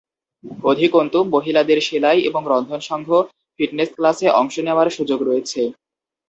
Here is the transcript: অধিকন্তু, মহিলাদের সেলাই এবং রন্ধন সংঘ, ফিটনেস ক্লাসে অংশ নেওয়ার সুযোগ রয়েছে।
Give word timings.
অধিকন্তু, 0.63 1.17
মহিলাদের 1.33 1.79
সেলাই 1.81 2.19
এবং 2.21 2.41
রন্ধন 2.47 2.81
সংঘ, 2.81 3.09
ফিটনেস 3.59 3.89
ক্লাসে 3.95 4.27
অংশ 4.31 4.55
নেওয়ার 4.59 4.87
সুযোগ 4.89 5.19
রয়েছে। 5.23 5.61